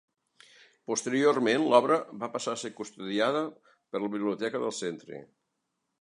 [0.91, 5.25] Posteriorment, l'obra va passar a ser custodiada per la Biblioteca del centre.